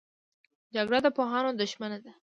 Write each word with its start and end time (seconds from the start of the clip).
جګړه 0.75 0.99
د 1.05 1.07
پوهانو 1.17 1.57
دښمنه 1.61 1.97
ده 2.05 2.11